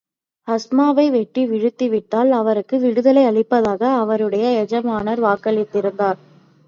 [0.47, 6.19] ஹம்ஸாவை வெட்டி வீழ்த்தி விட்டால், அவருக்கு விடுதலை அளிப்பதாக, அவருடைய எஜமானர் வாக்களித்திருந்தார்.